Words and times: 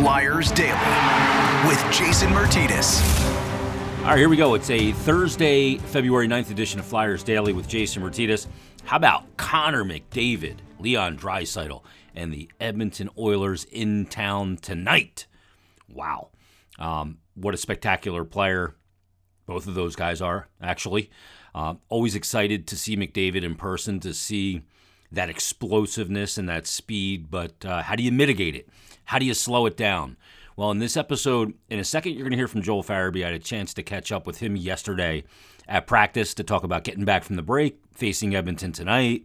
Flyers 0.00 0.50
Daily 0.52 1.68
with 1.68 1.78
Jason 1.92 2.30
Myrtetus. 2.30 3.02
All 3.98 4.06
right, 4.06 4.18
here 4.18 4.30
we 4.30 4.36
go. 4.38 4.54
It's 4.54 4.70
a 4.70 4.92
Thursday, 4.92 5.76
February 5.76 6.26
9th 6.26 6.50
edition 6.50 6.80
of 6.80 6.86
Flyers 6.86 7.22
Daily 7.22 7.52
with 7.52 7.68
Jason 7.68 8.02
Myrtetus. 8.02 8.46
How 8.84 8.96
about 8.96 9.36
Connor 9.36 9.84
McDavid, 9.84 10.60
Leon 10.78 11.18
Draisaitl, 11.18 11.82
and 12.14 12.32
the 12.32 12.50
Edmonton 12.58 13.10
Oilers 13.18 13.64
in 13.64 14.06
town 14.06 14.56
tonight? 14.56 15.26
Wow. 15.86 16.30
Um, 16.78 17.18
what 17.34 17.52
a 17.52 17.58
spectacular 17.58 18.24
player 18.24 18.76
both 19.44 19.66
of 19.66 19.74
those 19.74 19.96
guys 19.96 20.22
are, 20.22 20.48
actually. 20.62 21.10
Uh, 21.54 21.74
always 21.90 22.14
excited 22.14 22.66
to 22.68 22.76
see 22.78 22.96
McDavid 22.96 23.42
in 23.42 23.54
person, 23.54 24.00
to 24.00 24.14
see 24.14 24.62
that 25.12 25.30
explosiveness 25.30 26.38
and 26.38 26.48
that 26.48 26.66
speed, 26.66 27.30
but 27.30 27.64
uh, 27.64 27.82
how 27.82 27.96
do 27.96 28.02
you 28.02 28.12
mitigate 28.12 28.54
it? 28.54 28.68
How 29.06 29.18
do 29.18 29.26
you 29.26 29.34
slow 29.34 29.66
it 29.66 29.76
down? 29.76 30.16
Well, 30.56 30.70
in 30.70 30.78
this 30.78 30.96
episode, 30.96 31.54
in 31.68 31.78
a 31.78 31.84
second, 31.84 32.12
you're 32.12 32.22
going 32.22 32.32
to 32.32 32.36
hear 32.36 32.48
from 32.48 32.62
Joel 32.62 32.82
Farabee. 32.82 33.22
I 33.22 33.26
had 33.26 33.34
a 33.34 33.38
chance 33.38 33.72
to 33.74 33.82
catch 33.82 34.12
up 34.12 34.26
with 34.26 34.38
him 34.38 34.56
yesterday 34.56 35.24
at 35.66 35.86
practice 35.86 36.34
to 36.34 36.44
talk 36.44 36.64
about 36.64 36.84
getting 36.84 37.04
back 37.04 37.24
from 37.24 37.36
the 37.36 37.42
break, 37.42 37.80
facing 37.94 38.34
Edmonton 38.34 38.72
tonight, 38.72 39.24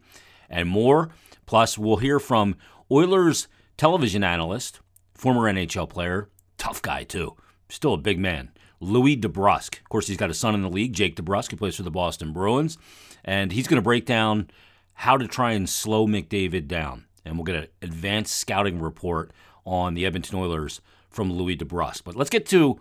and 0.49 0.69
more. 0.69 1.09
Plus, 1.45 1.77
we'll 1.77 1.97
hear 1.97 2.19
from 2.19 2.55
Oilers 2.89 3.47
television 3.77 4.23
analyst, 4.23 4.79
former 5.13 5.51
NHL 5.51 5.89
player, 5.89 6.29
tough 6.57 6.81
guy 6.81 7.03
too, 7.03 7.35
still 7.69 7.93
a 7.93 7.97
big 7.97 8.19
man, 8.19 8.51
Louis 8.79 9.17
DeBrusk. 9.17 9.79
Of 9.79 9.89
course, 9.89 10.07
he's 10.07 10.17
got 10.17 10.29
a 10.29 10.33
son 10.33 10.55
in 10.55 10.61
the 10.61 10.69
league, 10.69 10.93
Jake 10.93 11.15
DeBrusk, 11.15 11.51
who 11.51 11.57
plays 11.57 11.75
for 11.75 11.83
the 11.83 11.91
Boston 11.91 12.31
Bruins, 12.31 12.77
and 13.23 13.51
he's 13.51 13.67
going 13.67 13.79
to 13.79 13.83
break 13.83 14.05
down 14.05 14.49
how 14.95 15.17
to 15.17 15.27
try 15.27 15.51
and 15.51 15.69
slow 15.69 16.07
McDavid 16.07 16.67
down. 16.67 17.05
And 17.23 17.35
we'll 17.37 17.45
get 17.45 17.55
an 17.55 17.67
advanced 17.81 18.35
scouting 18.35 18.79
report 18.79 19.31
on 19.65 19.93
the 19.93 20.05
Edmonton 20.05 20.37
Oilers 20.37 20.81
from 21.09 21.31
Louis 21.31 21.57
DeBrusk. 21.57 22.03
But 22.03 22.15
let's 22.15 22.29
get 22.29 22.45
to 22.47 22.79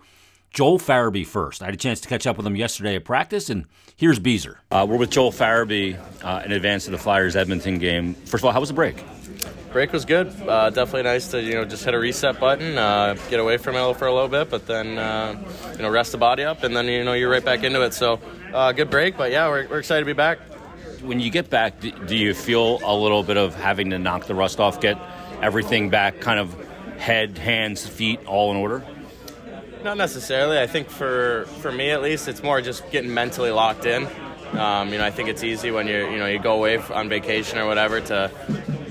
Joel 0.51 0.79
Farabee 0.79 1.27
first. 1.27 1.63
I 1.63 1.67
had 1.67 1.75
a 1.75 1.79
chance 1.79 2.01
to 2.03 2.09
catch 2.09 2.27
up 2.27 2.37
with 2.37 2.47
him 2.47 2.57
yesterday 2.57 2.95
at 2.95 3.05
practice, 3.05 3.49
and 3.49 3.67
here's 3.97 4.19
Beezer. 4.19 4.61
Uh, 4.71 4.87
we're 4.89 4.97
with 4.97 5.11
Joel 5.11 5.33
Farabee 5.33 5.99
uh, 6.23 6.43
in 6.45 6.53
advance 6.53 6.87
of 6.87 6.93
the 6.93 6.99
Flyers 6.99 7.37
Edmonton 7.37 7.79
game. 7.79 8.15
First 8.15 8.43
of 8.43 8.47
all, 8.47 8.53
how 8.53 8.61
was 8.61 8.69
the 8.69 8.75
break? 8.75 9.03
break 9.75 9.93
was 9.93 10.05
good. 10.05 10.29
Uh, 10.49 10.71
definitely 10.71 11.03
nice 11.03 11.27
to 11.33 11.43
you 11.43 11.55
know 11.55 11.65
just 11.65 11.85
hit 11.85 11.95
a 11.95 11.99
reset 11.99 12.39
button, 12.39 12.79
uh, 12.79 13.15
get 13.29 13.41
away 13.41 13.57
from 13.57 13.75
it 13.75 13.95
for 13.97 14.07
a 14.07 14.15
little 14.15 14.29
bit, 14.29 14.49
but 14.49 14.67
then 14.67 14.97
uh, 14.97 15.37
you 15.73 15.83
know 15.83 15.91
rest 15.91 16.13
the 16.13 16.19
body 16.19 16.45
up, 16.45 16.63
and 16.63 16.77
then 16.77 16.87
you 16.87 17.03
know 17.03 17.13
you're 17.13 17.29
right 17.29 17.45
back 17.45 17.65
into 17.65 17.83
it. 17.83 17.93
So 17.93 18.21
uh, 18.55 18.71
good 18.71 18.89
break, 18.89 19.17
but 19.17 19.33
yeah, 19.33 19.49
we're, 19.49 19.67
we're 19.67 19.81
excited 19.81 20.03
to 20.03 20.07
be 20.07 20.13
back. 20.13 20.39
When 21.05 21.21
you 21.21 21.31
get 21.31 21.51
back, 21.51 21.81
do 21.81 22.17
you 22.17 22.33
feel 22.33 22.81
a 22.83 22.97
little 22.97 23.23
bit 23.23 23.37
of 23.37 23.55
having 23.55 23.91
to 23.91 23.99
knock 23.99 24.27
the 24.27 24.35
rust 24.35 24.59
off, 24.59 24.81
get 24.81 24.99
everything 25.43 25.91
back, 25.91 26.21
kind 26.21 26.41
of 26.41 26.55
head, 26.99 27.37
hands, 27.37 27.87
feet, 27.87 28.25
all 28.27 28.51
in 28.51 28.57
order? 28.57 28.83
Not 29.83 29.99
necessarily. 29.99 30.59
I 30.59 30.67
think 30.67 30.89
for 30.89 31.45
for 31.61 31.71
me 31.71 31.91
at 31.91 32.01
least, 32.01 32.27
it's 32.27 32.43
more 32.43 32.63
just 32.63 32.91
getting 32.91 33.13
mentally 33.13 33.51
locked 33.51 33.85
in. 33.85 34.09
Um, 34.59 34.93
you 34.93 34.99
know, 34.99 35.05
I 35.05 35.11
think 35.11 35.29
it's 35.29 35.43
easy 35.43 35.71
when 35.71 35.87
you 35.87 36.11
you 36.11 36.17
know 36.17 36.27
you 36.27 36.39
go 36.39 36.55
away 36.55 36.79
on 36.79 37.11
vacation 37.11 37.59
or 37.59 37.67
whatever 37.67 38.01
to 38.01 38.31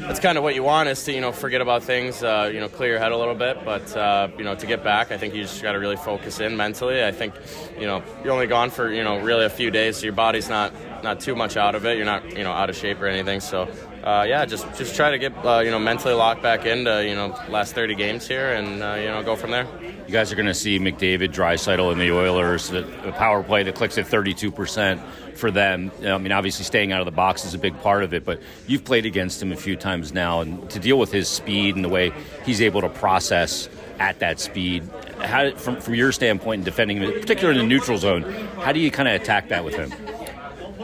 that's 0.07 0.19
kind 0.19 0.37
of 0.37 0.43
what 0.43 0.53
you 0.53 0.63
want 0.63 0.89
is 0.89 1.03
to 1.05 1.13
you 1.13 1.21
know 1.21 1.31
forget 1.31 1.61
about 1.61 1.83
things, 1.83 2.21
uh, 2.21 2.49
you 2.53 2.59
know, 2.59 2.67
clear 2.67 2.91
your 2.91 2.99
head 2.99 3.11
a 3.11 3.17
little 3.17 3.35
bit. 3.35 3.63
But 3.65 3.95
uh, 3.95 4.27
you 4.37 4.43
know, 4.43 4.53
to 4.55 4.67
get 4.67 4.83
back, 4.83 5.11
I 5.11 5.17
think 5.17 5.33
you 5.33 5.41
just 5.41 5.61
got 5.63 5.71
to 5.71 5.79
really 5.79 5.95
focus 5.95 6.39
in 6.39 6.57
mentally. 6.57 7.03
I 7.03 7.11
think 7.11 7.33
you 7.79 7.87
know 7.87 8.03
you're 8.23 8.33
only 8.33 8.47
gone 8.47 8.69
for 8.69 8.91
you 8.91 9.03
know 9.03 9.19
really 9.19 9.45
a 9.45 9.49
few 9.49 9.71
days, 9.71 9.97
so 9.97 10.03
your 10.03 10.13
body's 10.13 10.49
not 10.49 10.73
not 11.03 11.19
too 11.19 11.35
much 11.35 11.57
out 11.57 11.75
of 11.75 11.85
it. 11.85 11.97
You're 11.97 12.05
not 12.05 12.35
you 12.35 12.43
know 12.43 12.51
out 12.51 12.69
of 12.69 12.75
shape 12.75 13.01
or 13.01 13.07
anything. 13.07 13.39
So 13.39 13.69
uh, 14.03 14.25
yeah, 14.27 14.45
just 14.45 14.65
just 14.75 14.95
try 14.95 15.11
to 15.11 15.17
get 15.17 15.33
uh, 15.45 15.59
you 15.59 15.71
know 15.71 15.79
mentally 15.79 16.13
locked 16.13 16.41
back 16.41 16.65
into 16.65 17.05
you 17.05 17.15
know 17.15 17.37
last 17.49 17.75
30 17.75 17.95
games 17.95 18.27
here, 18.27 18.53
and 18.53 18.81
uh, 18.81 18.95
you 18.97 19.07
know 19.07 19.21
go 19.23 19.35
from 19.35 19.51
there. 19.51 19.67
You 20.07 20.11
guys 20.11 20.31
are 20.31 20.35
going 20.35 20.47
to 20.47 20.53
see 20.53 20.79
McDavid, 20.79 21.33
Draisaitl, 21.33 21.91
and 21.91 22.01
the 22.01 22.11
Oilers. 22.11 22.69
The, 22.69 22.81
the 22.81 23.13
power 23.13 23.43
play 23.43 23.63
that 23.63 23.75
clicks 23.75 23.97
at 23.97 24.07
32 24.07 24.51
percent 24.51 25.01
for 25.35 25.51
them. 25.51 25.91
I 26.05 26.17
mean, 26.17 26.31
obviously, 26.31 26.65
staying 26.65 26.91
out 26.91 27.01
of 27.01 27.05
the 27.05 27.11
box 27.11 27.45
is 27.45 27.53
a 27.53 27.59
big 27.59 27.79
part 27.81 28.03
of 28.03 28.13
it, 28.13 28.25
but 28.25 28.41
you've 28.67 28.85
played 28.85 29.05
against 29.05 29.41
him 29.41 29.51
a 29.51 29.57
few 29.57 29.75
times 29.75 30.13
now, 30.13 30.41
and 30.41 30.69
to 30.69 30.79
deal 30.79 30.99
with 30.99 31.11
his 31.11 31.27
speed 31.27 31.75
and 31.75 31.83
the 31.83 31.89
way 31.89 32.11
he's 32.45 32.61
able 32.61 32.81
to 32.81 32.89
process 32.89 33.69
at 33.99 34.19
that 34.19 34.39
speed, 34.39 34.83
how, 35.19 35.51
from, 35.55 35.79
from 35.79 35.95
your 35.95 36.11
standpoint 36.11 36.59
in 36.59 36.65
defending 36.65 36.97
him, 36.97 37.11
particularly 37.19 37.59
in 37.59 37.67
the 37.67 37.73
neutral 37.73 37.97
zone, 37.97 38.23
how 38.59 38.71
do 38.71 38.79
you 38.79 38.91
kind 38.91 39.07
of 39.07 39.21
attack 39.21 39.49
that 39.49 39.63
with 39.63 39.75
him? 39.75 39.91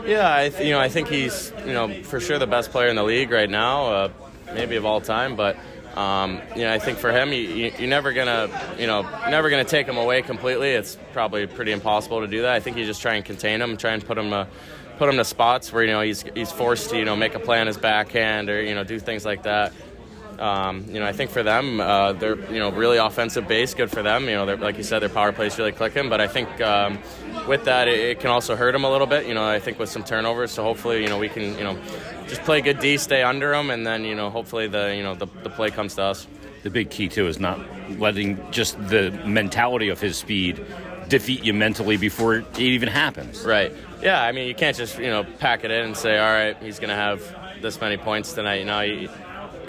Yeah, 0.06 0.34
I 0.34 0.50
th- 0.50 0.66
you 0.66 0.72
know, 0.72 0.80
I 0.80 0.90
think 0.90 1.08
he's 1.08 1.52
you 1.66 1.74
know 1.74 2.04
for 2.04 2.20
sure 2.20 2.40
the 2.40 2.48
best 2.48 2.72
player 2.72 2.90
in 2.90 2.96
the 2.96 3.04
league 3.04 3.32
right 3.32 3.50
now, 3.50 3.86
uh, 3.86 4.10
maybe 4.54 4.76
of 4.76 4.86
all 4.86 5.02
time, 5.02 5.36
but. 5.36 5.58
Um, 5.96 6.40
you 6.56 6.62
know, 6.62 6.72
I 6.72 6.78
think 6.80 7.00
for 7.00 7.12
him, 7.12 7.34
you, 7.34 7.74
are 7.78 7.88
never 7.88 8.14
gonna, 8.14 8.48
you 8.78 8.86
know, 8.86 9.02
never 9.28 9.50
gonna 9.50 9.66
take 9.66 9.88
him 9.88 9.98
away 9.98 10.22
completely. 10.22 10.70
It's 10.70 10.98
probably 11.14 11.46
pretty 11.48 11.72
impossible 11.72 12.22
to 12.22 12.28
do 12.28 12.44
that. 12.44 12.54
I 12.54 12.60
think 12.60 12.78
you 12.78 12.86
just 12.86 13.02
try 13.02 13.16
and 13.16 13.26
contain 13.26 13.60
him, 13.60 13.76
try 13.76 13.94
and 13.94 14.06
put 14.06 14.18
him, 14.18 14.32
uh, 14.32 14.46
put 14.98 15.10
him 15.10 15.18
to 15.18 15.26
spots 15.26 15.74
where 15.74 15.84
you 15.84 15.92
know 15.92 16.02
he's 16.02 16.24
he's 16.36 16.52
forced 16.52 16.92
to, 16.92 16.98
you 16.98 17.06
know, 17.06 17.16
make 17.16 17.34
a 17.34 17.40
play 17.40 17.60
on 17.60 17.66
his 17.68 17.78
backhand 17.78 18.50
or 18.50 18.62
you 18.62 18.76
know 18.76 18.84
do 18.84 19.00
things 19.00 19.26
like 19.26 19.44
that. 19.44 19.74
Um, 20.40 20.86
you 20.88 21.00
know, 21.00 21.06
I 21.06 21.12
think 21.12 21.32
for 21.32 21.44
them, 21.44 21.82
uh, 21.82 22.14
they're 22.14 22.40
you 22.52 22.60
know 22.60 22.72
really 22.72 22.98
offensive 22.98 23.48
base, 23.48 23.74
good 23.74 23.92
for 23.92 24.02
them. 24.02 24.26
You 24.26 24.36
know, 24.36 24.46
like 24.56 24.78
you 24.78 24.84
said, 24.84 25.00
their 25.00 25.10
power 25.10 25.32
plays 25.32 25.58
really 25.58 25.74
clicking. 25.74 26.10
But 26.10 26.22
I 26.22 26.28
think 26.28 26.62
um, 26.62 26.98
with 27.48 27.66
that, 27.66 27.88
it, 27.88 28.00
it, 28.00 28.20
can 28.20 28.30
also 28.30 28.56
hurt 28.56 28.72
them 28.72 28.84
a 28.86 28.90
little 28.90 29.08
bit. 29.08 29.28
You 29.28 29.34
know, 29.34 29.46
I 29.46 29.60
think 29.60 29.80
with 29.80 29.90
some 29.90 30.04
turnovers. 30.04 30.52
So 30.52 30.64
hopefully, 30.64 31.02
you 31.02 31.10
know, 31.10 31.20
we 31.20 31.30
can 31.30 31.58
you 31.58 31.64
know 31.64 31.78
just 32.28 32.42
play 32.44 32.62
good 32.62 32.80
D, 32.80 32.98
stay 32.98 33.22
under 33.22 33.52
them, 33.52 33.70
and 33.70 33.86
then 33.86 34.06
you 34.06 34.16
know 34.16 34.30
hopefully 34.30 34.68
the 34.68 34.96
you 34.96 35.04
know 35.04 35.16
the, 35.16 35.28
the 35.44 35.50
play 35.50 35.70
comes 35.70 35.96
to 35.96 36.04
us. 36.04 36.28
The 36.64 36.70
big 36.70 36.90
key 36.90 37.08
too 37.08 37.28
is 37.28 37.40
not 37.40 37.60
letting 38.00 38.40
just 38.52 38.76
the 38.90 39.12
mentality 39.26 39.90
of 39.90 40.00
his 40.00 40.18
speed 40.18 40.66
defeat 41.10 41.44
you 41.44 41.54
mentally 41.54 41.98
before 41.98 42.36
it 42.36 42.60
even 42.60 42.88
happens. 42.88 43.44
Right. 43.44 43.74
Yeah. 44.02 44.22
I 44.22 44.32
mean, 44.32 44.48
you 44.48 44.56
can't 44.56 44.78
just 44.78 44.98
you 44.98 45.08
know 45.08 45.26
pack 45.40 45.64
it 45.64 45.72
in 45.72 45.86
and 45.86 45.98
say, 45.98 46.18
all 46.18 46.32
right, 46.32 46.56
he's 46.62 46.80
going 46.80 46.90
to 46.90 46.96
have 46.96 47.22
this 47.62 47.82
many 47.82 47.98
points 47.98 48.34
tonight. 48.34 48.56
You 48.56 48.66
know, 48.66 48.82
you, 48.82 49.10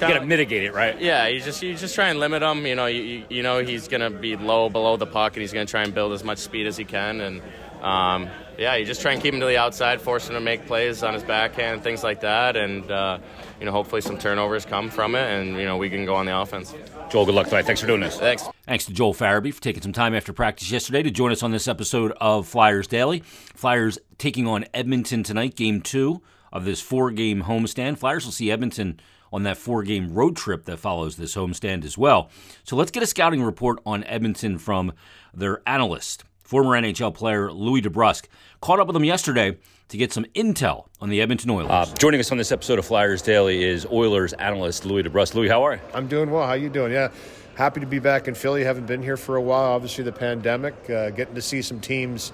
you 0.09 0.15
got 0.15 0.21
to 0.21 0.27
mitigate 0.27 0.65
it, 0.65 0.72
right? 0.75 1.00
Yeah, 1.00 1.27
you 1.27 1.41
just 1.41 1.62
you 1.62 1.75
just 1.75 1.94
try 1.94 2.09
and 2.09 2.19
limit 2.19 2.43
him. 2.43 2.66
You 2.66 2.75
know, 2.75 2.87
you, 2.87 3.25
you 3.28 3.43
know 3.43 3.62
he's 3.62 3.88
going 3.88 4.00
to 4.00 4.11
be 4.11 4.37
low 4.37 4.69
below 4.69 4.97
the 4.97 5.06
puck, 5.06 5.34
and 5.34 5.41
he's 5.41 5.53
going 5.53 5.66
to 5.66 5.71
try 5.71 5.83
and 5.83 5.94
build 5.94 6.12
as 6.12 6.25
much 6.25 6.38
speed 6.38 6.66
as 6.66 6.77
he 6.77 6.84
can. 6.84 7.21
And 7.21 7.43
um, 7.83 8.28
yeah, 8.59 8.77
you 8.77 8.84
just 8.84 9.00
try 9.00 9.12
and 9.12 9.22
keep 9.22 9.33
him 9.33 9.41
to 9.41 9.47
the 9.47 9.56
outside, 9.56 10.00
force 10.00 10.28
him 10.28 10.34
to 10.34 10.41
make 10.41 10.66
plays 10.66 11.03
on 11.03 11.15
his 11.15 11.22
backhand, 11.22 11.83
things 11.83 12.03
like 12.03 12.21
that, 12.21 12.56
and 12.56 12.91
uh, 12.91 13.19
you 13.59 13.66
know 13.66 13.72
hopefully 13.72 14.00
some 14.00 14.19
turnovers 14.19 14.66
come 14.66 14.91
from 14.91 15.15
it, 15.15 15.27
and 15.28 15.56
you 15.56 15.65
know 15.65 15.77
we 15.77 15.88
can 15.88 16.05
go 16.05 16.15
on 16.15 16.27
the 16.27 16.38
offense. 16.38 16.75
Joel, 17.11 17.27
good 17.27 17.34
luck 17.34 17.49
tonight. 17.49 17.65
Thanks 17.65 17.81
for 17.81 17.87
doing 17.87 18.00
this. 18.00 18.19
Thanks. 18.19 18.47
Thanks 18.67 18.84
to 18.84 18.93
Joel 18.93 19.15
Farabee 19.15 19.53
for 19.53 19.62
taking 19.62 19.82
some 19.82 19.93
time 19.93 20.15
after 20.15 20.32
practice 20.32 20.71
yesterday 20.71 21.03
to 21.03 21.11
join 21.11 21.32
us 21.32 21.43
on 21.43 21.50
this 21.50 21.67
episode 21.67 22.12
of 22.21 22.47
Flyers 22.47 22.87
Daily. 22.87 23.21
Flyers 23.55 23.99
taking 24.19 24.47
on 24.47 24.65
Edmonton 24.75 25.22
tonight, 25.22 25.56
game 25.56 25.81
two 25.81 26.22
of 26.53 26.65
this 26.65 26.81
four-game 26.81 27.44
homestand. 27.44 27.99
Flyers 27.99 28.25
will 28.25 28.32
see 28.32 28.50
Edmonton 28.50 29.00
on 29.32 29.42
that 29.44 29.56
four 29.56 29.82
game 29.82 30.12
road 30.12 30.36
trip 30.36 30.64
that 30.64 30.78
follows 30.78 31.16
this 31.16 31.34
homestand 31.34 31.84
as 31.84 31.96
well. 31.96 32.30
So 32.64 32.76
let's 32.76 32.91
get 32.91 33.02
a 33.02 33.06
scouting 33.06 33.42
report 33.42 33.80
on 33.86 34.04
Edmonton 34.04 34.58
from 34.58 34.92
their 35.32 35.62
analyst, 35.66 36.24
former 36.42 36.70
NHL 36.70 37.14
player 37.14 37.52
Louis 37.52 37.82
DeBrusk 37.82 38.26
Caught 38.60 38.80
up 38.80 38.86
with 38.88 38.96
him 38.96 39.04
yesterday 39.04 39.56
to 39.88 39.96
get 39.96 40.12
some 40.12 40.24
intel 40.34 40.86
on 41.00 41.08
the 41.08 41.22
Edmonton 41.22 41.48
Oilers. 41.48 41.70
Uh, 41.70 41.94
joining 41.98 42.20
us 42.20 42.30
on 42.30 42.36
this 42.36 42.52
episode 42.52 42.78
of 42.78 42.84
Flyers 42.84 43.22
Daily 43.22 43.64
is 43.64 43.86
Oilers 43.86 44.34
analyst 44.34 44.84
Louis 44.84 45.02
DeBrusk. 45.02 45.34
Louis, 45.34 45.48
how 45.48 45.62
are 45.62 45.74
you? 45.74 45.80
I'm 45.94 46.06
doing 46.06 46.30
well. 46.30 46.46
How 46.46 46.52
you 46.52 46.69
doing? 46.69 46.92
Yeah, 46.92 47.08
happy 47.54 47.80
to 47.80 47.86
be 47.86 48.00
back 48.00 48.28
in 48.28 48.34
Philly. 48.34 48.62
Haven't 48.62 48.84
been 48.84 49.02
here 49.02 49.16
for 49.16 49.36
a 49.36 49.40
while. 49.40 49.72
Obviously, 49.72 50.04
the 50.04 50.12
pandemic, 50.12 50.74
uh, 50.90 51.08
getting 51.08 51.34
to 51.34 51.40
see 51.40 51.62
some 51.62 51.80
teams 51.80 52.32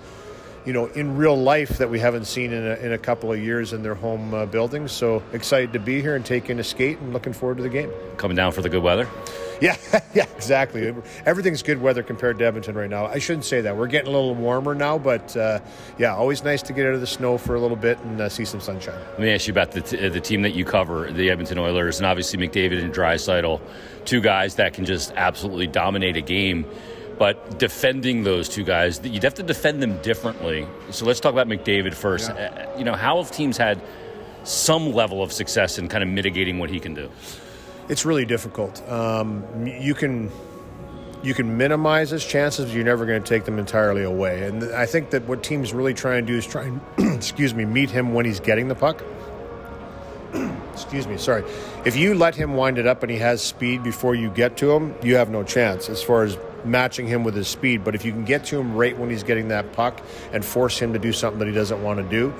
you 0.66 0.72
know, 0.72 0.87
in 0.87 1.16
real 1.16 1.37
life 1.37 1.78
that 1.78 1.88
we 1.88 2.00
haven't 2.00 2.25
seen 2.25 2.53
in 2.53 2.66
a, 2.66 2.75
in 2.75 2.93
a 2.93 2.99
couple 2.99 3.32
of 3.32 3.38
years 3.38 3.72
in 3.72 3.82
their 3.82 3.94
home 3.94 4.34
uh, 4.34 4.47
buildings. 4.47 4.91
So 4.91 5.22
excited 5.32 5.72
to 5.75 5.78
be 5.78 6.03
here 6.03 6.16
and 6.16 6.27
take 6.27 6.50
in 6.50 6.59
a 6.59 6.65
skate 6.65 6.98
and 6.98 7.13
looking 7.13 7.33
forward 7.33 7.59
to 7.59 7.63
the 7.63 7.68
game. 7.68 7.91
Coming 8.16 8.36
down 8.36 8.51
for 8.51 8.63
the 8.63 8.68
good 8.68 8.83
weather? 8.83 9.09
Yeah, 9.60 9.77
yeah, 10.15 10.27
exactly. 10.34 10.92
Everything's 11.24 11.63
good 11.63 11.80
weather 11.80 12.03
compared 12.03 12.39
to 12.41 12.47
Edmonton 12.47 12.74
right 12.74 12.91
now. 12.91 13.07
I 13.07 13.18
shouldn't 13.18 13.45
say 13.45 13.60
that. 13.63 13.77
We're 13.77 13.86
getting 13.86 14.09
a 14.09 14.10
little 14.10 14.34
warmer 14.34 14.74
now, 14.74 14.98
but 14.98 15.36
uh, 15.36 15.60
yeah, 15.98 16.15
always 16.15 16.42
nice 16.42 16.63
to 16.63 16.72
get 16.72 16.86
out 16.86 16.95
of 16.95 17.01
the 17.01 17.07
snow 17.07 17.39
for 17.39 17.54
a 17.54 17.60
little 17.60 17.77
bit 17.77 17.98
and 18.01 18.21
uh, 18.21 18.28
see 18.28 18.45
some 18.45 18.60
sunshine. 18.60 19.01
Let 19.12 19.21
me 19.21 19.30
ask 19.30 19.47
you 19.47 19.53
about 19.53 19.71
the, 19.71 19.83
t- 19.83 20.09
the 20.09 20.21
team 20.21 20.42
that 20.42 20.54
you 20.54 20.65
cover, 20.65 21.10
the 21.10 21.30
Edmonton 21.30 21.59
Oilers, 21.59 21.98
and 21.98 22.07
obviously 22.07 22.39
McDavid 22.39 22.83
and 22.83 22.92
Draisaitl, 22.92 23.60
two 24.04 24.21
guys 24.21 24.57
that 24.57 24.74
can 24.74 24.84
just 24.84 25.12
absolutely 25.16 25.69
dominate 25.69 26.16
a 26.16 26.22
game. 26.22 26.66
But 27.18 27.59
defending 27.59 28.24
those 28.24 28.48
two 28.48 28.63
guys, 28.63 29.01
you'd 29.03 29.22
have 29.22 29.34
to 29.34 29.42
defend 29.42 29.83
them 29.83 30.01
differently. 30.03 30.66
So 30.91 31.07
let's 31.07 31.21
talk 31.21 31.33
about 31.33 31.48
McDavid 31.48 31.95
first. 31.95 32.30
Yeah. 32.30 32.68
Uh, 32.74 32.78
you 32.78 32.84
know, 32.84 32.95
how 32.95 33.22
have 33.22 33.30
teams 33.30 33.57
had 33.57 33.80
some 34.45 34.92
level 34.92 35.22
of 35.22 35.33
success 35.33 35.78
in 35.78 35.89
kind 35.89 36.04
of 36.04 36.10
mitigating 36.10 36.59
what 36.59 36.71
he 36.71 36.78
can 36.78 36.95
do? 36.95 37.10
It's 37.89 38.04
really 38.04 38.27
difficult. 38.27 38.86
Um, 38.89 39.45
you 39.66 39.95
can 39.95 40.30
you 41.22 41.34
can 41.34 41.57
minimize 41.57 42.10
his 42.10 42.24
chances, 42.24 42.66
but 42.66 42.74
you're 42.74 42.84
never 42.84 43.07
going 43.07 43.22
to 43.22 43.28
take 43.28 43.45
them 43.45 43.59
entirely 43.59 44.03
away. 44.03 44.47
And 44.47 44.65
I 44.74 44.86
think 44.86 45.10
that 45.10 45.27
what 45.27 45.42
teams 45.42 45.72
really 45.72 45.95
try 45.95 46.16
and 46.16 46.27
do 46.27 46.36
is 46.36 46.47
try 46.47 46.65
and 46.65 46.80
excuse 47.16 47.54
me 47.54 47.65
meet 47.65 47.91
him 47.91 48.12
when 48.12 48.27
he's 48.27 48.41
getting 48.41 48.69
the 48.69 48.74
puck. 48.74 49.03
excuse 50.72 51.07
me, 51.07 51.16
sorry. 51.16 51.45
If 51.84 51.97
you 51.97 52.15
let 52.15 52.34
him 52.34 52.54
wind 52.54 52.78
it 52.78 52.86
up 52.86 53.03
and 53.03 53.10
he 53.10 53.19
has 53.19 53.42
speed 53.42 53.83
before 53.83 54.15
you 54.15 54.30
get 54.30 54.57
to 54.59 54.72
him, 54.72 54.95
you 55.03 55.16
have 55.16 55.30
no 55.30 55.42
chance 55.42 55.89
as 55.89 56.03
far 56.03 56.22
as 56.24 56.36
matching 56.66 57.07
him 57.07 57.24
with 57.24 57.34
his 57.34 57.48
speed. 57.48 57.84
But 57.84 57.95
if 57.95 58.04
you 58.04 58.13
can 58.13 58.24
get 58.24 58.45
to 58.47 58.59
him 58.59 58.74
right 58.74 58.97
when 58.97 59.10
he's 59.10 59.22
getting 59.22 59.48
that 59.48 59.72
puck 59.72 60.01
and 60.33 60.45
force 60.45 60.78
him 60.78 60.92
to 60.92 60.98
do 60.98 61.13
something 61.13 61.39
that 61.39 61.48
he 61.48 61.54
doesn't 61.54 61.83
want 61.83 61.98
to 61.98 62.09
do, 62.09 62.34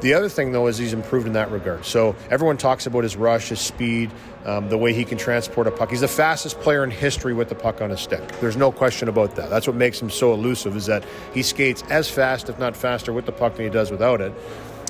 the 0.00 0.12
other 0.12 0.28
thing, 0.28 0.52
though, 0.52 0.66
is 0.66 0.76
he's 0.76 0.92
improved 0.92 1.26
in 1.26 1.32
that 1.32 1.50
regard. 1.50 1.86
So 1.86 2.14
everyone 2.30 2.58
talks 2.58 2.86
about 2.86 3.04
his 3.04 3.16
rush, 3.16 3.48
his 3.48 3.60
speed, 3.60 4.10
um, 4.44 4.68
the 4.68 4.76
way 4.76 4.92
he 4.92 5.04
can 5.04 5.16
transport 5.16 5.66
a 5.66 5.70
puck. 5.70 5.90
He's 5.90 6.02
the 6.02 6.08
fastest 6.08 6.60
player 6.60 6.84
in 6.84 6.90
history 6.90 7.32
with 7.32 7.48
the 7.48 7.54
puck 7.54 7.80
on 7.80 7.88
his 7.88 8.00
stick. 8.00 8.26
There's 8.40 8.56
no 8.56 8.70
question 8.70 9.08
about 9.08 9.34
that. 9.36 9.48
That's 9.48 9.66
what 9.66 9.76
makes 9.76 10.02
him 10.02 10.10
so 10.10 10.34
elusive 10.34 10.76
is 10.76 10.84
that 10.86 11.04
he 11.32 11.42
skates 11.42 11.82
as 11.88 12.10
fast, 12.10 12.50
if 12.50 12.58
not 12.58 12.76
faster, 12.76 13.14
with 13.14 13.24
the 13.24 13.32
puck 13.32 13.54
than 13.56 13.64
he 13.64 13.70
does 13.70 13.90
without 13.90 14.20
it 14.20 14.32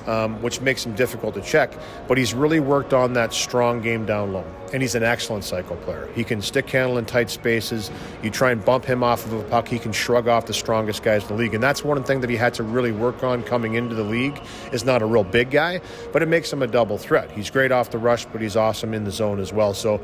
um, 0.06 0.40
which 0.42 0.60
makes 0.60 0.84
him 0.84 0.94
difficult 0.94 1.34
to 1.34 1.40
check. 1.40 1.72
But 2.08 2.18
he's 2.18 2.34
really 2.34 2.60
worked 2.60 2.92
on 2.92 3.12
that 3.14 3.32
strong 3.32 3.80
game 3.80 4.06
down 4.06 4.32
low. 4.32 4.44
And 4.72 4.82
he's 4.82 4.94
an 4.94 5.04
excellent 5.04 5.44
cycle 5.44 5.76
player. 5.76 6.08
He 6.14 6.24
can 6.24 6.42
stick 6.42 6.68
handle 6.68 6.98
in 6.98 7.06
tight 7.06 7.30
spaces. 7.30 7.90
You 8.22 8.30
try 8.30 8.50
and 8.50 8.64
bump 8.64 8.84
him 8.84 9.02
off 9.02 9.24
of 9.26 9.32
a 9.32 9.42
puck, 9.44 9.68
he 9.68 9.78
can 9.78 9.92
shrug 9.92 10.26
off 10.26 10.46
the 10.46 10.54
strongest 10.54 11.02
guys 11.02 11.22
in 11.22 11.28
the 11.28 11.34
league. 11.34 11.54
And 11.54 11.62
that's 11.62 11.84
one 11.84 12.02
thing 12.02 12.20
that 12.20 12.30
he 12.30 12.36
had 12.36 12.54
to 12.54 12.62
really 12.62 12.92
work 12.92 13.22
on 13.22 13.42
coming 13.42 13.74
into 13.74 13.94
the 13.94 14.02
league. 14.02 14.40
Is 14.72 14.84
not 14.84 15.02
a 15.02 15.06
real 15.06 15.24
big 15.24 15.50
guy, 15.50 15.80
but 16.12 16.22
it 16.22 16.26
makes 16.26 16.52
him 16.52 16.62
a 16.62 16.66
double 16.66 16.98
threat. 16.98 17.30
He's 17.30 17.50
great 17.50 17.72
off 17.72 17.90
the 17.90 17.98
rush, 17.98 18.24
but 18.26 18.40
he's 18.40 18.56
awesome 18.56 18.94
in 18.94 19.04
the 19.04 19.12
zone 19.12 19.38
as 19.38 19.52
well. 19.52 19.74
So 19.74 20.00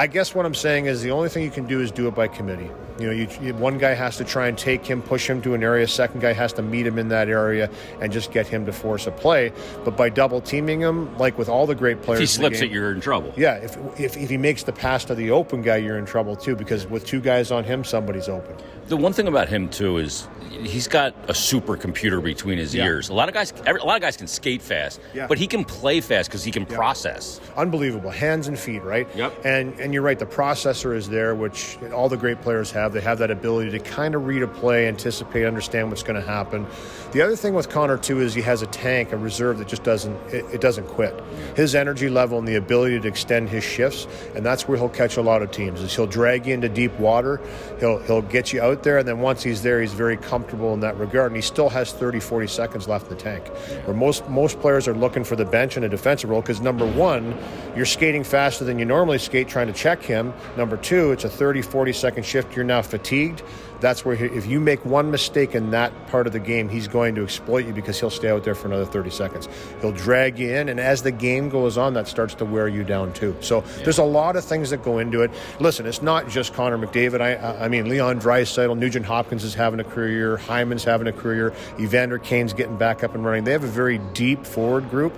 I 0.00 0.06
guess 0.06 0.34
what 0.34 0.46
I'm 0.46 0.54
saying 0.54 0.86
is 0.86 1.02
the 1.02 1.10
only 1.10 1.28
thing 1.28 1.44
you 1.44 1.50
can 1.50 1.66
do 1.66 1.82
is 1.82 1.90
do 1.90 2.08
it 2.08 2.14
by 2.14 2.26
committee. 2.26 2.70
You 2.98 3.06
know, 3.06 3.12
you, 3.12 3.28
you, 3.42 3.54
one 3.54 3.76
guy 3.76 3.92
has 3.92 4.16
to 4.16 4.24
try 4.24 4.46
and 4.46 4.56
take 4.56 4.86
him, 4.86 5.02
push 5.02 5.28
him 5.28 5.42
to 5.42 5.52
an 5.52 5.62
area. 5.62 5.86
Second 5.86 6.20
guy 6.20 6.32
has 6.32 6.54
to 6.54 6.62
meet 6.62 6.86
him 6.86 6.98
in 6.98 7.08
that 7.08 7.28
area 7.28 7.68
and 8.00 8.10
just 8.10 8.32
get 8.32 8.46
him 8.46 8.64
to 8.64 8.72
force 8.72 9.06
a 9.06 9.10
play. 9.10 9.52
But 9.84 9.98
by 9.98 10.08
double 10.08 10.40
teaming 10.40 10.80
him, 10.80 11.16
like 11.18 11.36
with 11.36 11.50
all 11.50 11.66
the 11.66 11.74
great 11.74 12.00
players, 12.00 12.20
if 12.20 12.28
he 12.30 12.34
slips 12.34 12.60
game, 12.60 12.70
it, 12.70 12.72
you're 12.72 12.92
in 12.92 13.02
trouble. 13.02 13.34
Yeah, 13.36 13.56
if, 13.56 13.76
if 14.00 14.16
if 14.16 14.30
he 14.30 14.38
makes 14.38 14.62
the 14.62 14.72
pass 14.72 15.04
to 15.06 15.14
the 15.14 15.30
open 15.30 15.60
guy, 15.60 15.76
you're 15.76 15.98
in 15.98 16.06
trouble 16.06 16.34
too 16.34 16.56
because 16.56 16.86
with 16.86 17.04
two 17.06 17.20
guys 17.20 17.50
on 17.50 17.64
him, 17.64 17.84
somebody's 17.84 18.28
open. 18.28 18.56
The 18.88 18.96
one 18.96 19.12
thing 19.12 19.28
about 19.28 19.48
him 19.48 19.68
too 19.68 19.98
is 19.98 20.28
he's 20.50 20.88
got 20.88 21.14
a 21.28 21.32
supercomputer 21.32 22.22
between 22.22 22.58
his 22.58 22.74
yeah. 22.74 22.84
ears. 22.84 23.08
A 23.08 23.14
lot 23.14 23.28
of 23.28 23.34
guys, 23.34 23.52
a 23.66 23.72
lot 23.72 23.96
of 23.96 24.02
guys 24.02 24.16
can 24.16 24.26
skate 24.26 24.60
fast, 24.60 25.00
yeah. 25.14 25.26
but 25.26 25.38
he 25.38 25.46
can 25.46 25.64
play 25.64 26.00
fast 26.00 26.28
because 26.28 26.44
he 26.44 26.50
can 26.50 26.66
yeah. 26.68 26.76
process. 26.76 27.40
Unbelievable, 27.56 28.10
hands 28.10 28.48
and 28.48 28.58
feet, 28.58 28.82
right? 28.82 29.08
Yep. 29.14 29.44
And 29.44 29.78
and 29.80 29.89
you're 29.92 30.02
right. 30.02 30.18
The 30.18 30.26
processor 30.26 30.94
is 30.94 31.08
there, 31.08 31.34
which 31.34 31.78
all 31.92 32.08
the 32.08 32.16
great 32.16 32.40
players 32.40 32.70
have. 32.70 32.92
They 32.92 33.00
have 33.00 33.18
that 33.18 33.30
ability 33.30 33.70
to 33.72 33.78
kind 33.78 34.14
of 34.14 34.26
read 34.26 34.42
a 34.42 34.48
play, 34.48 34.88
anticipate, 34.88 35.46
understand 35.46 35.88
what's 35.88 36.02
going 36.02 36.20
to 36.20 36.26
happen. 36.26 36.66
The 37.12 37.22
other 37.22 37.36
thing 37.36 37.54
with 37.54 37.68
Connor 37.68 37.98
too 37.98 38.20
is 38.20 38.34
he 38.34 38.42
has 38.42 38.62
a 38.62 38.66
tank, 38.66 39.12
a 39.12 39.16
reserve 39.16 39.58
that 39.58 39.68
just 39.68 39.82
doesn't 39.82 40.14
it, 40.32 40.44
it 40.54 40.60
doesn't 40.60 40.86
quit. 40.86 41.20
His 41.56 41.74
energy 41.74 42.08
level 42.08 42.38
and 42.38 42.46
the 42.46 42.56
ability 42.56 43.00
to 43.00 43.08
extend 43.08 43.48
his 43.48 43.64
shifts, 43.64 44.06
and 44.34 44.46
that's 44.46 44.68
where 44.68 44.78
he'll 44.78 44.88
catch 44.88 45.16
a 45.16 45.22
lot 45.22 45.42
of 45.42 45.50
teams. 45.50 45.80
Is 45.80 45.94
he'll 45.94 46.06
drag 46.06 46.46
you 46.46 46.54
into 46.54 46.68
deep 46.68 46.96
water, 47.00 47.40
he'll 47.80 47.98
he'll 48.00 48.22
get 48.22 48.52
you 48.52 48.60
out 48.60 48.82
there, 48.82 48.98
and 48.98 49.08
then 49.08 49.18
once 49.18 49.42
he's 49.42 49.62
there, 49.62 49.80
he's 49.80 49.92
very 49.92 50.16
comfortable 50.16 50.72
in 50.72 50.80
that 50.80 50.96
regard, 50.98 51.32
and 51.32 51.36
he 51.36 51.42
still 51.42 51.68
has 51.68 51.92
30, 51.92 52.20
40 52.20 52.46
seconds 52.46 52.86
left 52.86 53.10
in 53.10 53.16
the 53.16 53.22
tank. 53.22 53.48
Where 53.86 53.96
most 53.96 54.28
most 54.28 54.60
players 54.60 54.86
are 54.86 54.94
looking 54.94 55.24
for 55.24 55.36
the 55.36 55.44
bench 55.44 55.76
in 55.76 55.84
a 55.84 55.88
defensive 55.88 56.30
role 56.30 56.40
because 56.40 56.60
number 56.60 56.86
one, 56.86 57.36
you're 57.74 57.86
skating 57.86 58.24
faster 58.24 58.64
than 58.64 58.78
you 58.78 58.84
normally 58.84 59.18
skate 59.18 59.48
trying 59.48 59.69
to 59.72 59.78
check 59.78 60.02
him. 60.02 60.32
Number 60.56 60.76
two, 60.76 61.12
it's 61.12 61.24
a 61.24 61.30
30, 61.30 61.62
40 61.62 61.92
second 61.92 62.24
shift. 62.24 62.56
You're 62.56 62.64
now 62.64 62.82
fatigued 62.82 63.42
that's 63.80 64.04
where 64.04 64.14
he, 64.14 64.26
if 64.26 64.46
you 64.46 64.60
make 64.60 64.84
one 64.84 65.10
mistake 65.10 65.54
in 65.54 65.70
that 65.70 66.06
part 66.08 66.26
of 66.26 66.32
the 66.32 66.38
game, 66.40 66.68
he's 66.68 66.86
going 66.86 67.14
to 67.14 67.22
exploit 67.22 67.66
you 67.66 67.72
because 67.72 67.98
he'll 67.98 68.10
stay 68.10 68.30
out 68.30 68.44
there 68.44 68.54
for 68.54 68.68
another 68.68 68.84
30 68.84 69.10
seconds. 69.10 69.48
He'll 69.80 69.92
drag 69.92 70.38
you 70.38 70.54
in, 70.54 70.68
and 70.68 70.78
as 70.78 71.02
the 71.02 71.10
game 71.10 71.48
goes 71.48 71.78
on, 71.78 71.94
that 71.94 72.06
starts 72.06 72.34
to 72.36 72.44
wear 72.44 72.68
you 72.68 72.84
down 72.84 73.12
too. 73.12 73.34
So 73.40 73.58
yeah. 73.58 73.84
there's 73.84 73.98
a 73.98 74.04
lot 74.04 74.36
of 74.36 74.44
things 74.44 74.70
that 74.70 74.82
go 74.82 74.98
into 74.98 75.22
it. 75.22 75.30
Listen, 75.58 75.86
it's 75.86 76.02
not 76.02 76.28
just 76.28 76.54
Connor 76.54 76.78
McDavid. 76.78 77.20
I, 77.20 77.64
I 77.64 77.68
mean, 77.68 77.88
Leon 77.88 78.20
Draisaitl, 78.20 78.76
Nugent 78.76 79.06
Hopkins 79.06 79.44
is 79.44 79.54
having 79.54 79.80
a 79.80 79.84
career, 79.84 80.36
Hyman's 80.36 80.84
having 80.84 81.06
a 81.06 81.12
career, 81.12 81.54
Evander 81.78 82.18
Kane's 82.18 82.52
getting 82.52 82.76
back 82.76 83.02
up 83.02 83.14
and 83.14 83.24
running. 83.24 83.44
They 83.44 83.52
have 83.52 83.64
a 83.64 83.68
very 83.68 83.98
deep 84.12 84.44
forward 84.44 84.90
group 84.90 85.14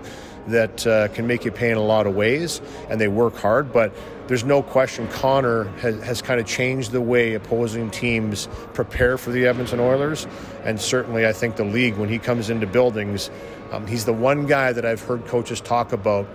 that 0.49 0.87
uh, 0.87 1.09
can 1.09 1.27
make 1.27 1.45
you 1.45 1.53
pay 1.53 1.71
in 1.71 1.77
a 1.77 1.83
lot 1.83 2.07
of 2.07 2.15
ways, 2.15 2.61
and 2.89 3.01
they 3.01 3.07
work 3.09 3.37
hard. 3.37 3.73
But 3.73 3.95
there's 4.33 4.45
no 4.45 4.63
question 4.63 5.07
Connor 5.09 5.65
has, 5.81 6.03
has 6.03 6.23
kind 6.23 6.41
of 6.41 6.47
changed 6.47 6.91
the 6.91 7.03
way 7.03 7.35
opposing 7.35 7.91
teams 7.91 8.49
prepare 8.73 9.19
for 9.19 9.31
the 9.31 9.47
Edmonton 9.47 9.79
Oilers. 9.79 10.27
And 10.65 10.81
certainly, 10.81 11.27
I 11.27 11.35
think 11.35 11.57
the 11.57 11.65
league, 11.65 11.99
when 11.99 12.09
he 12.09 12.19
comes 12.19 12.49
into 12.49 12.67
buildings, 12.67 13.31
um, 13.73 13.87
he's 13.87 14.07
the 14.07 14.13
one 14.15 14.47
guy 14.47 14.73
that 14.73 14.87
I've 14.87 15.03
heard 15.03 15.27
coaches 15.27 15.61
talk 15.61 15.93
about. 15.93 16.27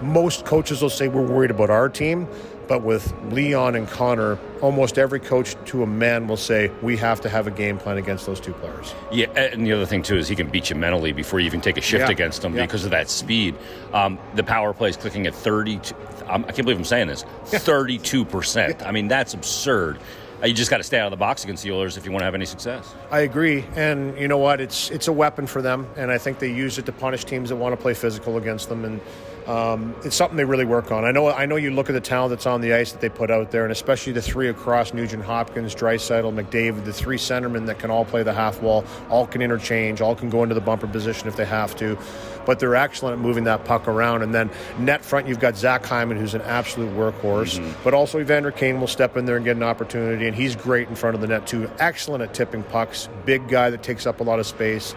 Most 0.00 0.46
coaches 0.46 0.80
will 0.80 0.88
say, 0.88 1.08
We're 1.08 1.26
worried 1.26 1.50
about 1.50 1.68
our 1.68 1.90
team. 1.90 2.28
But 2.66 2.82
with 2.82 3.12
Leon 3.30 3.74
and 3.74 3.86
Connor, 3.88 4.38
almost 4.62 4.98
every 4.98 5.20
coach 5.20 5.54
to 5.66 5.82
a 5.82 5.86
man 5.86 6.26
will 6.26 6.38
say, 6.38 6.70
we 6.80 6.96
have 6.96 7.20
to 7.20 7.28
have 7.28 7.46
a 7.46 7.50
game 7.50 7.76
plan 7.76 7.98
against 7.98 8.24
those 8.24 8.40
two 8.40 8.54
players. 8.54 8.94
Yeah, 9.12 9.26
and 9.36 9.66
the 9.66 9.72
other 9.72 9.86
thing, 9.86 10.02
too, 10.02 10.16
is 10.16 10.28
he 10.28 10.34
can 10.34 10.48
beat 10.48 10.70
you 10.70 10.76
mentally 10.76 11.12
before 11.12 11.40
you 11.40 11.46
even 11.46 11.60
take 11.60 11.76
a 11.76 11.82
shift 11.82 12.06
yeah. 12.06 12.10
against 12.10 12.42
them 12.42 12.54
yeah. 12.54 12.62
because 12.62 12.84
of 12.84 12.90
that 12.92 13.10
speed. 13.10 13.54
Um, 13.92 14.18
the 14.34 14.42
power 14.42 14.72
play 14.72 14.88
is 14.88 14.96
clicking 14.96 15.26
at 15.26 15.34
30. 15.34 15.80
I 16.26 16.38
can't 16.38 16.62
believe 16.62 16.78
I'm 16.78 16.84
saying 16.84 17.08
this 17.08 17.24
32%. 17.44 18.86
I 18.86 18.90
mean, 18.90 19.08
that's 19.08 19.34
absurd. 19.34 19.98
Uh, 20.42 20.46
you 20.46 20.54
just 20.54 20.70
got 20.70 20.78
to 20.78 20.82
stay 20.82 20.98
out 20.98 21.06
of 21.06 21.10
the 21.10 21.16
box 21.16 21.44
against 21.44 21.62
the 21.62 21.72
Oilers 21.72 21.96
if 21.96 22.04
you 22.04 22.12
want 22.12 22.20
to 22.20 22.24
have 22.24 22.34
any 22.34 22.44
success. 22.44 22.94
I 23.10 23.20
agree, 23.20 23.64
and 23.76 24.18
you 24.18 24.28
know 24.28 24.38
what? 24.38 24.60
It's 24.60 24.90
it's 24.90 25.08
a 25.08 25.12
weapon 25.12 25.46
for 25.46 25.62
them, 25.62 25.88
and 25.96 26.10
I 26.10 26.18
think 26.18 26.38
they 26.38 26.52
use 26.52 26.76
it 26.76 26.86
to 26.86 26.92
punish 26.92 27.24
teams 27.24 27.48
that 27.48 27.56
want 27.56 27.72
to 27.72 27.80
play 27.80 27.94
physical 27.94 28.36
against 28.36 28.68
them. 28.68 28.84
And 28.84 29.00
um, 29.46 29.94
it's 30.04 30.16
something 30.16 30.38
they 30.38 30.44
really 30.44 30.64
work 30.64 30.90
on. 30.90 31.04
I 31.04 31.10
know. 31.10 31.28
I 31.28 31.44
know 31.44 31.56
you 31.56 31.70
look 31.70 31.90
at 31.90 31.92
the 31.92 32.00
talent 32.00 32.30
that's 32.30 32.46
on 32.46 32.62
the 32.62 32.72
ice 32.72 32.92
that 32.92 33.02
they 33.02 33.10
put 33.10 33.30
out 33.30 33.50
there, 33.50 33.64
and 33.64 33.72
especially 33.72 34.14
the 34.14 34.22
three 34.22 34.48
across 34.48 34.94
Nugent 34.94 35.22
Hopkins, 35.22 35.74
Draisaitl, 35.74 36.32
McDavid, 36.32 36.84
the 36.84 36.92
three 36.92 37.18
centermen 37.18 37.66
that 37.66 37.78
can 37.78 37.90
all 37.90 38.06
play 38.06 38.22
the 38.22 38.32
half 38.32 38.62
wall, 38.62 38.84
all 39.10 39.26
can 39.26 39.42
interchange, 39.42 40.00
all 40.00 40.14
can 40.14 40.30
go 40.30 40.42
into 40.42 40.54
the 40.54 40.62
bumper 40.62 40.86
position 40.86 41.28
if 41.28 41.36
they 41.36 41.44
have 41.44 41.76
to. 41.76 41.98
But 42.46 42.58
they're 42.58 42.74
excellent 42.74 43.18
at 43.18 43.22
moving 43.22 43.44
that 43.44 43.64
puck 43.64 43.86
around. 43.86 44.22
And 44.22 44.34
then 44.34 44.50
net 44.78 45.04
front, 45.04 45.28
you've 45.28 45.40
got 45.40 45.56
Zach 45.56 45.84
Hyman, 45.84 46.16
who's 46.16 46.34
an 46.34 46.42
absolute 46.42 46.90
workhorse, 46.94 47.58
mm-hmm. 47.58 47.84
but 47.84 47.92
also 47.92 48.20
Evander 48.20 48.50
Kane 48.50 48.80
will 48.80 48.86
step 48.86 49.16
in 49.16 49.26
there 49.26 49.36
and 49.36 49.44
get 49.44 49.56
an 49.56 49.62
opportunity, 49.62 50.26
and 50.26 50.34
he's 50.34 50.56
great 50.56 50.88
in 50.88 50.94
front 50.94 51.14
of 51.14 51.20
the 51.20 51.26
net 51.26 51.46
too. 51.46 51.70
Excellent 51.78 52.22
at 52.22 52.32
tipping 52.32 52.62
pucks, 52.62 53.10
big 53.26 53.46
guy 53.48 53.68
that 53.68 53.82
takes 53.82 54.06
up 54.06 54.20
a 54.20 54.22
lot 54.22 54.38
of 54.38 54.46
space. 54.46 54.94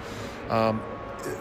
Um, 0.50 0.82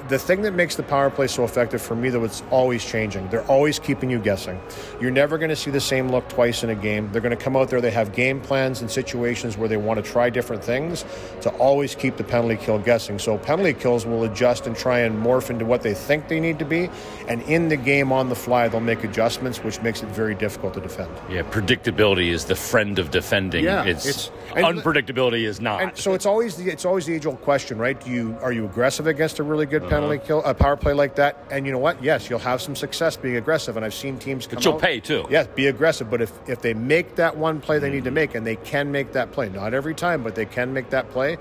the 0.09 0.19
thing 0.19 0.43
that 0.43 0.53
makes 0.53 0.77
the 0.77 0.83
power 0.83 1.11
play 1.11 1.27
so 1.27 1.45
effective 1.45 1.83
for 1.83 1.97
me, 1.97 2.11
though, 2.11 2.25
it's 2.25 2.43
always 2.51 2.85
changing. 2.85 3.29
They're 3.29 3.47
always 3.47 3.79
keeping 3.79 4.11
you 4.11 4.19
guessing. 4.19 4.61
You're 5.01 5.11
never 5.11 5.39
going 5.39 5.51
to 5.51 5.57
see 5.57 5.71
the 5.71 5.81
same 5.81 6.09
look 6.09 6.29
twice 6.29 6.63
in 6.63 6.71
a 6.71 6.75
game. 6.75 7.11
They're 7.13 7.21
going 7.21 7.37
to 7.37 7.43
come 7.43 7.57
out 7.57 7.69
there, 7.71 7.81
they 7.81 7.91
have 7.91 8.13
game 8.13 8.41
plans 8.41 8.81
and 8.81 8.91
situations 8.91 9.57
where 9.57 9.69
they 9.69 9.77
want 9.77 10.05
to 10.05 10.11
try 10.11 10.31
different 10.31 10.63
things 10.63 11.05
to 11.41 11.51
always 11.57 11.95
keep 11.95 12.17
the 12.17 12.25
penalty 12.25 12.57
kill 12.57 12.79
guessing. 12.79 13.19
So 13.19 13.39
penalty 13.39 13.75
kills 13.75 14.07
will 14.07 14.25
adjust 14.25 14.67
and 14.67 14.77
try 14.77 15.01
and 15.01 15.25
morph 15.25 15.51
into 15.51 15.65
what 15.65 15.83
they 15.83 15.95
think 15.95 16.29
they 16.29 16.41
need 16.41 16.59
to 16.59 16.65
be. 16.65 16.91
And 17.29 17.43
in 17.43 17.69
the 17.69 17.77
game 17.77 18.13
on 18.13 18.29
the 18.29 18.37
fly, 18.37 18.69
they'll 18.69 18.81
make 18.81 19.05
adjustments, 19.05 19.63
which 19.63 19.81
makes 19.83 20.03
it 20.03 20.09
very 20.11 20.35
difficult 20.35 20.75
to 20.75 20.81
defend. 20.81 21.11
Yeah, 21.31 21.43
predictability 21.43 22.29
is 22.29 22.45
the 22.45 22.57
friend 22.57 22.99
of 22.99 23.11
defending. 23.11 23.65
Yeah, 23.65 23.85
it's, 23.85 24.07
it's 24.07 24.31
unpredictability 24.51 25.45
is 25.45 25.61
not. 25.61 25.99
so 25.99 26.15
it's 26.15 26.27
always 26.27 26.57
the 26.57 26.71
it's 26.71 26.85
always 26.85 27.07
the 27.07 27.15
age 27.15 27.27
old 27.27 27.41
question, 27.43 27.79
right? 27.79 27.99
Do 28.03 28.11
you 28.11 28.37
are 28.43 28.53
you 28.53 28.65
aggressive 28.65 29.07
against 29.07 29.39
a 29.39 29.43
really 29.43 29.67
good 29.67 29.76
uh-huh 29.83 29.91
penalty 29.91 30.19
kill, 30.25 30.43
a 30.45 30.55
power 30.55 30.77
play 30.77 30.93
like 30.93 31.17
that, 31.17 31.39
and 31.51 31.67
you 31.67 31.73
know 31.73 31.79
what? 31.79 32.03
Yes, 32.03 32.29
you'll 32.29 32.39
have 32.39 32.61
some 32.61 32.77
success 32.77 33.17
being 33.17 33.37
aggressive, 33.37 33.77
and 33.77 33.85
I've 33.85 33.95
seen 33.95 34.19
teams 34.19 34.47
come. 34.47 34.57
But 34.57 34.65
you'll 34.65 34.75
out, 34.75 34.83
pay 34.83 35.01
too. 35.01 35.27
Yes, 35.31 35.47
be 35.55 35.67
aggressive. 35.67 36.11
But 36.11 36.23
if 36.23 36.33
if 36.49 36.61
they 36.61 36.75
make 36.75 37.17
that 37.17 37.37
one 37.37 37.61
play 37.61 37.79
they 37.79 37.91
need 37.91 38.05
to 38.05 38.11
make, 38.11 38.35
and 38.35 38.47
they 38.47 38.57
can 38.57 38.93
make 38.93 39.13
that 39.13 39.33
play, 39.33 39.49
not 39.49 39.75
every 39.75 39.95
time, 39.95 40.23
but 40.23 40.35
they 40.35 40.47
can 40.47 40.73
make 40.73 40.91
that 40.91 41.11
play. 41.11 41.39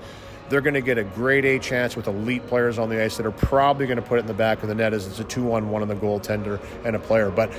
They're 0.48 0.60
going 0.60 0.74
to 0.74 0.80
get 0.80 0.96
a 0.96 1.02
grade 1.02 1.44
A 1.44 1.58
chance 1.58 1.96
with 1.96 2.06
elite 2.06 2.46
players 2.46 2.78
on 2.78 2.88
the 2.88 3.02
ice 3.02 3.16
that 3.16 3.26
are 3.26 3.32
probably 3.32 3.86
going 3.86 3.96
to 3.96 4.02
put 4.02 4.18
it 4.18 4.20
in 4.20 4.26
the 4.28 4.34
back 4.34 4.62
of 4.62 4.68
the 4.68 4.76
net 4.76 4.94
as 4.94 5.06
it's 5.06 5.18
a 5.18 5.24
two-on-one 5.24 5.82
on 5.82 5.88
the 5.88 5.96
goaltender 5.96 6.60
and 6.84 6.94
a 6.94 7.00
player. 7.00 7.30
But 7.30 7.50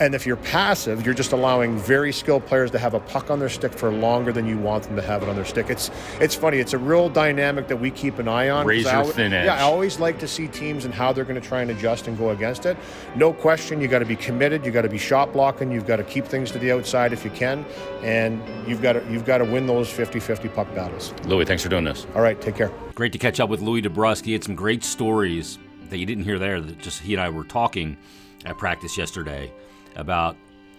and 0.00 0.14
if 0.14 0.26
you're 0.26 0.36
passive, 0.36 1.04
you're 1.04 1.14
just 1.14 1.32
allowing 1.32 1.76
very 1.76 2.12
skilled 2.12 2.46
players 2.46 2.70
to 2.70 2.78
have 2.78 2.94
a 2.94 3.00
puck 3.00 3.30
on 3.30 3.38
their 3.38 3.48
stick 3.48 3.72
for 3.72 3.90
longer 3.90 4.32
than 4.32 4.46
you 4.46 4.58
want 4.58 4.84
them 4.84 4.96
to 4.96 5.02
have 5.02 5.22
it 5.22 5.28
on 5.28 5.36
their 5.36 5.44
stick. 5.44 5.70
It's 5.70 5.90
it's 6.20 6.34
funny. 6.34 6.58
It's 6.58 6.72
a 6.72 6.78
real 6.78 7.08
dynamic 7.08 7.68
that 7.68 7.76
we 7.76 7.90
keep 7.90 8.18
an 8.18 8.28
eye 8.28 8.50
on. 8.50 8.66
Razor 8.66 8.88
I, 8.88 9.04
thin 9.04 9.32
edge. 9.32 9.46
Yeah, 9.46 9.56
I 9.56 9.62
always 9.62 9.98
like 9.98 10.18
to 10.20 10.28
see 10.28 10.46
teams 10.48 10.84
and 10.84 10.94
how 10.94 11.12
they're 11.12 11.24
going 11.24 11.40
to 11.40 11.46
try 11.46 11.62
and 11.62 11.70
adjust 11.70 12.06
and 12.06 12.16
go 12.16 12.30
against 12.30 12.66
it. 12.66 12.76
No 13.16 13.32
question, 13.32 13.80
you 13.80 13.88
got 13.88 13.98
to 14.00 14.04
be 14.04 14.16
committed. 14.16 14.64
You 14.64 14.70
got 14.70 14.82
to 14.82 14.88
be 14.88 14.98
shot 14.98 15.32
blocking. 15.32 15.72
You've 15.72 15.86
got 15.86 15.96
to 15.96 16.04
keep 16.04 16.24
things 16.26 16.50
to 16.52 16.58
the 16.58 16.72
outside 16.72 17.12
if 17.12 17.24
you 17.24 17.30
can, 17.30 17.64
and 18.02 18.40
you've 18.68 18.82
got 18.82 18.94
to 18.94 19.04
you've 19.10 19.24
got 19.24 19.38
to 19.38 19.44
win 19.44 19.66
those 19.66 19.88
50-50 19.88 20.54
puck 20.54 20.72
battles. 20.74 21.12
Louis, 21.24 21.44
thanks 21.44 21.62
for 21.62 21.68
doing 21.68 21.84
this. 21.84 22.06
All 22.14 22.22
right, 22.22 22.40
take 22.40 22.56
care. 22.56 22.70
Great 22.94 23.12
to 23.12 23.18
catch 23.18 23.40
up 23.40 23.48
with 23.48 23.60
Louis 23.60 23.82
DeBrusk. 23.82 24.24
He 24.24 24.32
had 24.32 24.44
some 24.44 24.54
great 24.54 24.84
stories 24.84 25.58
that 25.88 25.98
you 25.98 26.06
didn't 26.06 26.24
hear 26.24 26.38
there. 26.38 26.60
That 26.60 26.78
just 26.78 27.00
he 27.00 27.14
and 27.14 27.22
I 27.22 27.28
were 27.30 27.44
talking 27.44 27.96
at 28.44 28.56
practice 28.58 28.96
yesterday 28.96 29.52
about 29.96 30.36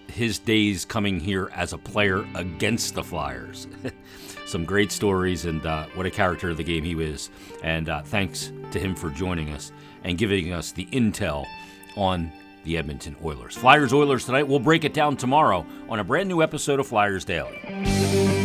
his 0.07 0.39
days 0.39 0.85
coming 0.85 1.19
here 1.19 1.49
as 1.53 1.73
a 1.73 1.77
player 1.77 2.27
against 2.35 2.95
the 2.95 3.03
Flyers. 3.03 3.67
Some 4.45 4.65
great 4.65 4.91
stories, 4.91 5.45
and 5.45 5.63
uh, 5.65 5.85
what 5.93 6.05
a 6.05 6.11
character 6.11 6.49
of 6.49 6.57
the 6.57 6.63
game 6.63 6.83
he 6.83 6.95
was. 6.95 7.29
And 7.63 7.87
uh, 7.89 8.01
thanks 8.01 8.51
to 8.71 8.79
him 8.79 8.95
for 8.95 9.09
joining 9.11 9.51
us 9.51 9.71
and 10.03 10.17
giving 10.17 10.51
us 10.51 10.71
the 10.71 10.85
intel 10.87 11.45
on 11.95 12.31
the 12.63 12.77
Edmonton 12.77 13.15
Oilers. 13.23 13.55
Flyers 13.55 13.93
Oilers 13.93 14.25
tonight. 14.25 14.47
We'll 14.47 14.59
break 14.59 14.83
it 14.83 14.93
down 14.93 15.17
tomorrow 15.17 15.65
on 15.87 15.99
a 15.99 16.03
brand 16.03 16.29
new 16.29 16.41
episode 16.41 16.79
of 16.79 16.87
Flyers 16.87 17.25
Daily. 17.25 18.38